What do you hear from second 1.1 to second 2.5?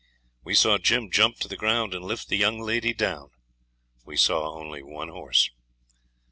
jump to the ground and lift the